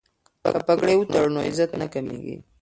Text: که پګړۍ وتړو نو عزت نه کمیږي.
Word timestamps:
که 0.53 0.59
پګړۍ 0.67 0.95
وتړو 0.97 1.33
نو 1.35 1.39
عزت 1.47 1.71
نه 1.81 1.85
کمیږي. 1.93 2.35